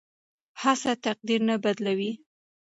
هڅه 0.61 0.91
تقدیر 1.05 1.39
نه 1.49 1.55
بدلوي. 1.63 2.11